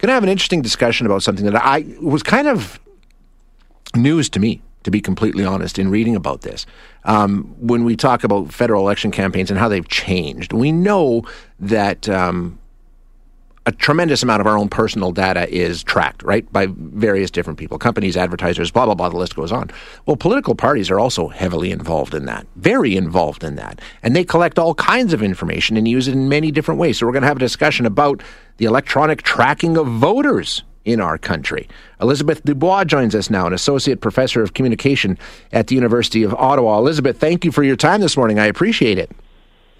[0.00, 2.80] Going to have an interesting discussion about something that I was kind of
[3.94, 6.64] news to me, to be completely honest, in reading about this.
[7.04, 11.22] Um, when we talk about federal election campaigns and how they've changed, we know
[11.58, 12.58] that um,
[13.70, 17.78] a tremendous amount of our own personal data is tracked, right, by various different people,
[17.78, 19.70] companies, advertisers, blah, blah, blah, the list goes on.
[20.06, 23.80] Well, political parties are also heavily involved in that, very involved in that.
[24.02, 26.98] And they collect all kinds of information and use it in many different ways.
[26.98, 28.22] So we're going to have a discussion about
[28.56, 31.68] the electronic tracking of voters in our country.
[32.00, 35.16] Elizabeth Dubois joins us now, an associate professor of communication
[35.52, 36.78] at the University of Ottawa.
[36.78, 38.40] Elizabeth, thank you for your time this morning.
[38.40, 39.12] I appreciate it.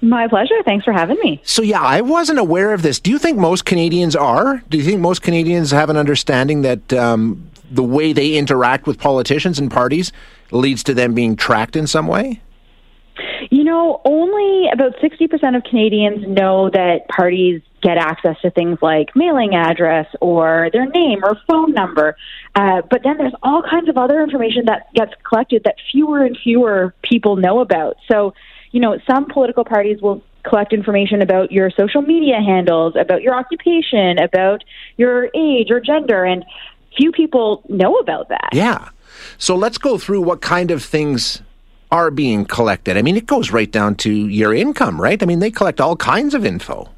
[0.00, 0.54] My pleasure.
[0.64, 1.40] Thanks for having me.
[1.44, 3.00] So, yeah, I wasn't aware of this.
[3.00, 4.62] Do you think most Canadians are?
[4.68, 8.98] Do you think most Canadians have an understanding that um, the way they interact with
[8.98, 10.12] politicians and parties
[10.52, 12.40] leads to them being tracked in some way?
[13.50, 19.14] You know, only about 60% of Canadians know that parties get access to things like
[19.14, 22.16] mailing address or their name or phone number.
[22.54, 26.36] Uh, but then there's all kinds of other information that gets collected that fewer and
[26.42, 27.96] fewer people know about.
[28.10, 28.34] So,
[28.70, 33.34] you know, some political parties will collect information about your social media handles, about your
[33.34, 34.64] occupation, about
[34.96, 36.44] your age or gender, and
[36.96, 38.48] few people know about that.
[38.52, 38.88] Yeah.
[39.36, 41.42] So let's go through what kind of things
[41.90, 42.96] are being collected.
[42.96, 45.22] I mean, it goes right down to your income, right?
[45.22, 46.90] I mean, they collect all kinds of info.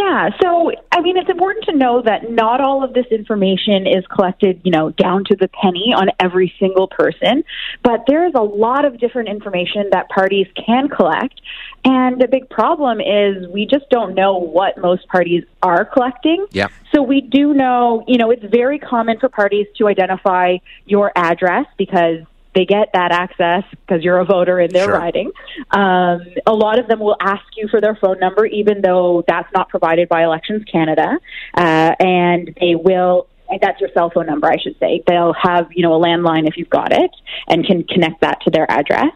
[0.00, 4.06] Yeah, so I mean, it's important to know that not all of this information is
[4.06, 7.44] collected, you know, down to the penny on every single person,
[7.82, 11.42] but there is a lot of different information that parties can collect.
[11.84, 16.46] And the big problem is we just don't know what most parties are collecting.
[16.50, 16.68] Yeah.
[16.94, 21.66] So we do know, you know, it's very common for parties to identify your address
[21.76, 22.20] because
[22.54, 24.98] they get that access because you're a voter in their Sure.
[24.98, 25.30] riding.
[25.70, 29.48] Um, a lot of them will ask you for their phone number, even though that's
[29.54, 31.18] not provided by Elections Canada,
[31.56, 33.26] uh, and they will.
[33.48, 35.02] and That's your cell phone number, I should say.
[35.06, 37.10] They'll have, you know, a landline if you've got it,
[37.48, 39.12] and can connect that to their address.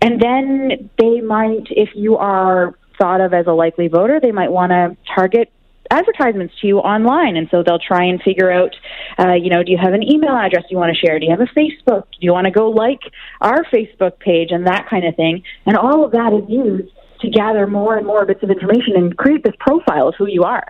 [0.00, 4.50] And then they might, if you are thought of as a likely voter, they might
[4.52, 5.50] want to target
[5.90, 8.74] advertisements to you online and so they'll try and figure out
[9.18, 11.30] uh, you know do you have an email address you want to share do you
[11.30, 13.00] have a facebook do you want to go like
[13.40, 17.28] our facebook page and that kind of thing and all of that is used to
[17.30, 20.66] gather more and more bits of information and create this profile of who you are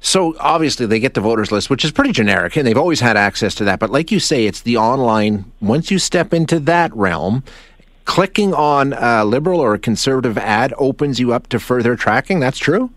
[0.00, 3.16] So obviously they get the voters list, which is pretty generic, and they've always had
[3.16, 3.78] access to that.
[3.78, 5.44] But like you say, it's the online.
[5.60, 7.44] Once you step into that realm,
[8.08, 12.40] clicking on a liberal or a conservative ad opens you up to further tracking.
[12.40, 12.90] That's true.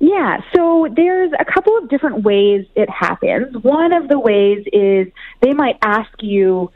[0.00, 3.56] Yeah, so there's a couple of different ways it happens.
[3.62, 5.08] One of the ways is
[5.40, 6.70] they might ask you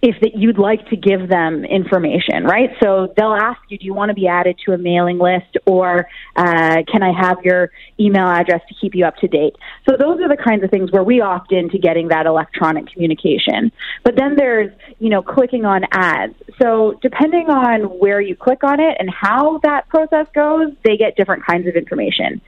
[0.00, 2.70] if that you'd like to give them information, right?
[2.80, 6.08] So they'll ask you, do you want to be added to a mailing list or
[6.36, 9.56] uh, can I have your email address to keep you up to date?
[9.88, 13.72] So those are the kinds of things where we opt into getting that electronic communication.
[14.04, 14.70] But then there's,
[15.00, 16.34] you know, clicking on ads.
[16.62, 21.16] So depending on where you click on it and how that process goes, they get
[21.16, 22.40] different kinds of information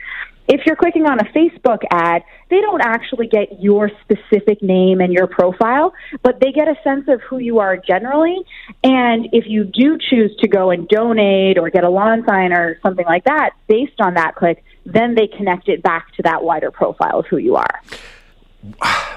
[0.50, 5.12] if you're clicking on a Facebook ad, they don't actually get your specific name and
[5.12, 5.94] your profile,
[6.24, 8.36] but they get a sense of who you are generally.
[8.82, 12.80] And if you do choose to go and donate or get a lawn sign or
[12.82, 16.72] something like that based on that click, then they connect it back to that wider
[16.72, 17.82] profile of who you are.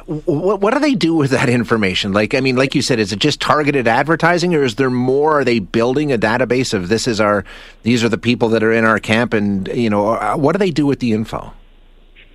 [0.05, 2.13] What, what do they do with that information?
[2.13, 5.39] Like, I mean, like you said, is it just targeted advertising, or is there more?
[5.39, 7.45] Are they building a database of this is our,
[7.83, 10.59] these are the people that are in our camp, and you know, uh, what do
[10.59, 11.53] they do with the info?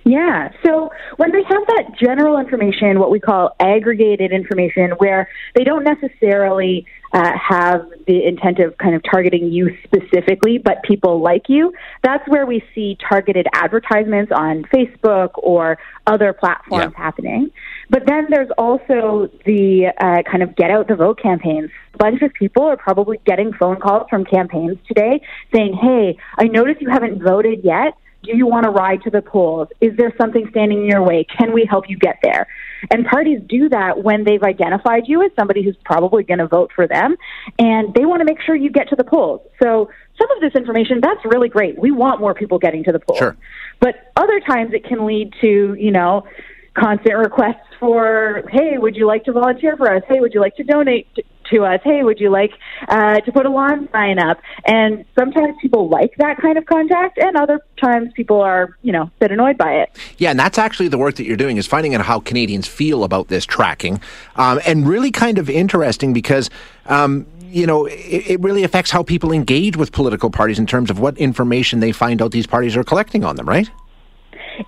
[0.05, 0.51] Yeah.
[0.65, 5.83] So when they have that general information, what we call aggregated information, where they don't
[5.83, 11.73] necessarily uh, have the intent of kind of targeting you specifically, but people like you,
[12.03, 15.77] that's where we see targeted advertisements on Facebook or
[16.07, 17.03] other platforms Yeah.
[17.03, 17.51] happening.
[17.89, 21.71] But then there's also the uh, kind of get out the vote campaigns.
[21.95, 25.21] A bunch of people are probably getting phone calls from campaigns today
[25.53, 27.95] saying, hey, I noticed you haven't voted yet.
[28.23, 29.69] Do you want to ride to the polls?
[29.79, 31.25] Is there something standing in your way?
[31.37, 32.47] Can we help you get there?
[32.91, 36.71] And parties do that when they've identified you as somebody who's probably going to vote
[36.75, 37.15] for them,
[37.57, 39.41] and they want to make sure you get to the polls.
[39.63, 41.79] So some of this information, that's really great.
[41.79, 43.19] We want more people getting to the polls.
[43.19, 43.37] Sure.
[43.79, 46.25] But other times it can lead to, you know,
[46.73, 50.03] constant requests for, hey, would you like to volunteer for us?
[50.07, 51.07] Hey, would you like to donate
[51.51, 51.79] to us?
[51.83, 52.51] Hey, would you like
[52.87, 54.39] uh, to put a lawn sign up?
[54.65, 59.03] And sometimes people like that kind of contact, and other times people are, you know,
[59.03, 59.89] a bit annoyed by it.
[60.17, 63.03] Yeah, and that's actually the work that you're doing is finding out how Canadians feel
[63.03, 64.01] about this tracking,
[64.35, 66.49] um, and really kind of interesting because.
[66.85, 70.91] Um, you know, it, it, really affects how people engage with political parties in terms
[70.91, 73.69] of what information they find out these parties are collecting on them, right?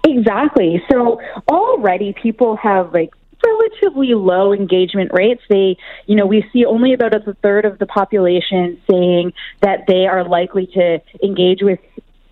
[0.03, 0.81] Exactly.
[0.91, 3.11] So already people have like
[3.43, 5.41] relatively low engagement rates.
[5.49, 10.07] They, you know, we see only about a third of the population saying that they
[10.07, 11.79] are likely to engage with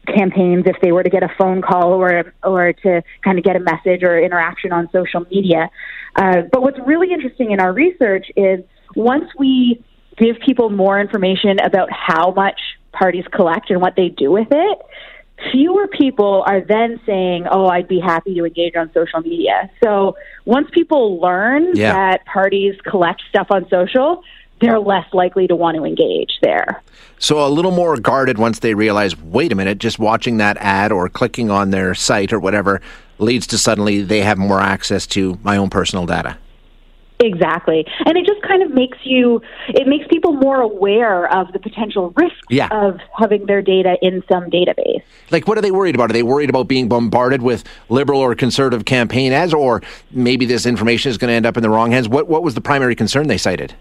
[0.08, 3.56] campaigns if they were to get a phone call or or to kind of get
[3.56, 5.70] a message or interaction on social media.
[6.16, 8.60] Uh, but what's really interesting in our research is
[8.96, 9.84] once we
[10.18, 12.60] give people more information about how much
[12.92, 14.80] parties collect and what they do with it,
[15.52, 20.16] fewer people are then saying, "Oh, I'd be happy to engage on social media." So
[20.46, 21.94] once people learn yeah.
[21.94, 24.24] that parties collect stuff on social,
[24.60, 26.82] they're less likely to want to engage there.
[27.18, 30.92] So a little more guarded once they realize, wait a minute, just watching that ad
[30.92, 32.82] or clicking on their site or whatever
[33.18, 36.38] leads to suddenly they have more access to my own personal data.
[37.22, 37.86] Exactly.
[38.06, 42.14] And it just kind of makes you, it makes people more aware of the potential
[42.16, 42.70] risk yeah.
[42.72, 45.04] of having their data in some database.
[45.30, 46.10] Like, what are they worried about?
[46.12, 49.82] Are they worried about being bombarded with liberal or conservative campaign ads, or
[50.12, 52.08] maybe this information is going to end up in the wrong hands?
[52.08, 53.76] What, what was the primary concern they cited?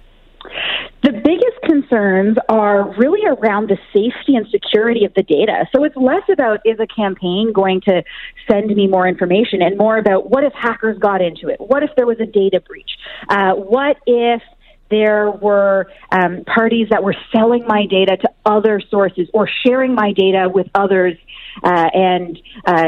[1.89, 5.67] Concerns are really around the safety and security of the data.
[5.75, 8.03] So it's less about is a campaign going to
[8.51, 11.61] send me more information and more about what if hackers got into it?
[11.61, 12.91] What if there was a data breach?
[13.29, 14.43] Uh, what if
[14.91, 20.13] there were um, parties that were selling my data to other sources or sharing my
[20.13, 21.15] data with others
[21.63, 22.85] uh, and uh,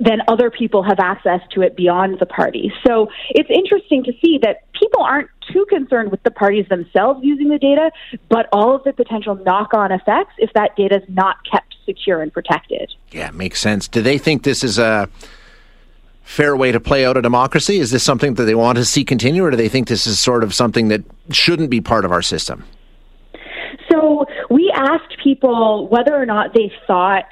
[0.00, 2.72] then other people have access to it beyond the party.
[2.86, 7.48] So it's interesting to see that people aren't too concerned with the parties themselves using
[7.48, 7.90] the data,
[8.28, 12.22] but all of the potential knock on effects if that data is not kept secure
[12.22, 12.92] and protected.
[13.12, 13.86] Yeah, makes sense.
[13.86, 15.08] Do they think this is a
[16.22, 17.78] fair way to play out a democracy?
[17.78, 20.18] Is this something that they want to see continue, or do they think this is
[20.18, 22.64] sort of something that shouldn't be part of our system?
[23.90, 27.26] So we asked people whether or not they thought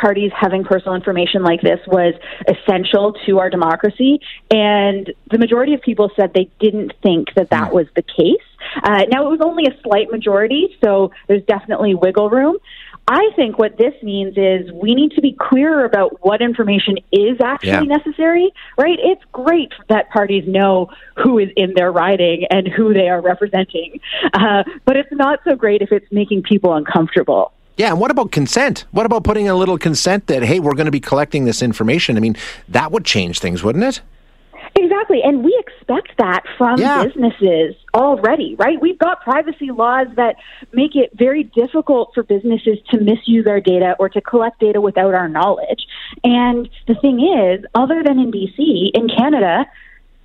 [0.00, 2.14] parties having personal information like this was
[2.46, 4.20] essential to our democracy.
[4.50, 7.74] And the majority of people said they didn't think that that hmm.
[7.74, 8.42] was the case.
[8.82, 12.56] Uh, now, it was only a slight majority, so there's definitely wiggle room.
[13.10, 17.38] I think what this means is we need to be clearer about what information is
[17.42, 17.96] actually yeah.
[17.96, 18.98] necessary, right?
[19.02, 24.00] It's great that parties know who is in their riding and who they are representing,
[24.34, 27.52] uh, but it's not so great if it's making people uncomfortable.
[27.78, 28.84] Yeah, and what about consent?
[28.90, 32.16] What about putting a little consent that, hey, we're going to be collecting this information?
[32.16, 32.36] I mean,
[32.68, 34.00] that would change things, wouldn't it?
[34.74, 35.20] Exactly.
[35.22, 37.04] And we expect that from yeah.
[37.04, 38.80] businesses already, right?
[38.80, 40.36] We've got privacy laws that
[40.72, 45.14] make it very difficult for businesses to misuse our data or to collect data without
[45.14, 45.86] our knowledge.
[46.24, 49.66] And the thing is, other than in BC, in Canada,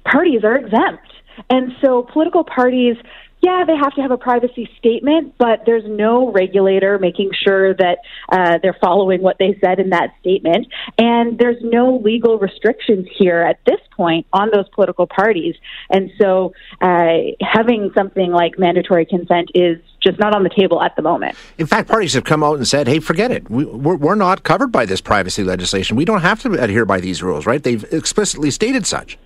[0.06, 1.08] parties are exempt.
[1.50, 2.98] And so political parties
[3.44, 7.98] yeah, they have to have a privacy statement, but there's no regulator making sure that
[8.32, 10.68] uh, they're following what they said in that statement.
[10.98, 15.56] And there's no legal restrictions here at this point on those political parties.
[15.90, 20.96] And so uh, having something like mandatory consent is just not on the table at
[20.96, 21.36] the moment.
[21.58, 23.50] In fact, parties have come out and said, hey, forget it.
[23.50, 25.98] We, we're, we're not covered by this privacy legislation.
[25.98, 27.62] We don't have to adhere by these rules, right?
[27.62, 29.18] They've explicitly stated such.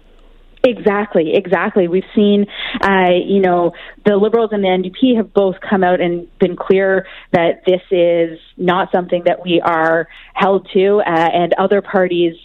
[0.64, 1.88] Exactly, exactly.
[1.88, 2.46] We've seen,
[2.82, 3.74] uh, you know,
[4.06, 8.40] the Liberals and the NDP have both come out and been clear that this is
[8.58, 12.36] not something that we are held to, uh, and other parties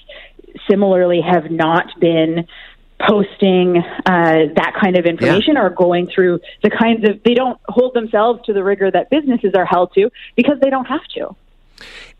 [0.70, 2.46] similarly have not been
[3.00, 5.62] posting uh, that kind of information yeah.
[5.62, 9.54] or going through the kinds of they don't hold themselves to the rigor that businesses
[9.56, 11.34] are held to because they don't have to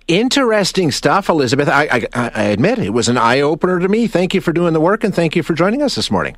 [0.09, 1.68] interesting stuff, Elizabeth.
[1.68, 4.06] I, I, I admit it was an eye opener to me.
[4.06, 6.37] Thank you for doing the work and thank you for joining us this morning.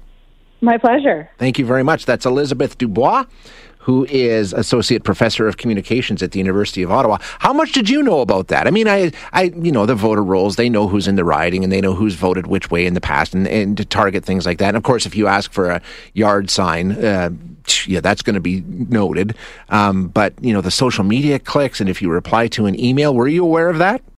[0.60, 1.30] My pleasure.
[1.38, 2.06] Thank you very much.
[2.06, 3.26] That's Elizabeth Dubois,
[3.78, 7.18] who is associate professor of communications at the University of Ottawa.
[7.38, 8.66] How much did you know about that?
[8.66, 10.56] I mean, I, I, you know, the voter rolls.
[10.56, 13.00] They know who's in the riding, and they know who's voted which way in the
[13.00, 14.68] past, and, and to target things like that.
[14.68, 15.82] And of course, if you ask for a
[16.14, 16.92] yard sign.
[16.92, 17.30] Uh,
[17.86, 19.34] yeah, that's going to be noted.
[19.68, 23.14] Um, but you know, the social media clicks, and if you reply to an email,
[23.14, 24.02] were you aware of that?